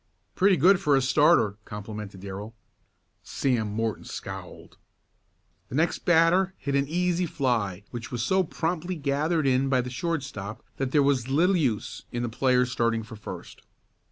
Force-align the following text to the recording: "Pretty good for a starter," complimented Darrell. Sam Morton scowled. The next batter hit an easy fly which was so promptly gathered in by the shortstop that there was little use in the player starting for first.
"Pretty 0.33 0.57
good 0.57 0.79
for 0.79 0.95
a 0.95 0.99
starter," 1.01 1.57
complimented 1.63 2.21
Darrell. 2.21 2.55
Sam 3.21 3.67
Morton 3.71 4.03
scowled. 4.03 4.77
The 5.69 5.75
next 5.75 6.05
batter 6.05 6.55
hit 6.57 6.73
an 6.73 6.87
easy 6.87 7.27
fly 7.27 7.83
which 7.91 8.11
was 8.11 8.23
so 8.23 8.43
promptly 8.43 8.95
gathered 8.95 9.45
in 9.45 9.69
by 9.69 9.81
the 9.81 9.91
shortstop 9.91 10.63
that 10.77 10.91
there 10.91 11.03
was 11.03 11.27
little 11.27 11.55
use 11.55 12.05
in 12.11 12.23
the 12.23 12.29
player 12.29 12.65
starting 12.65 13.03
for 13.03 13.15
first. 13.15 13.61